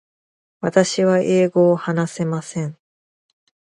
[0.61, 2.75] 私は英語を話せません。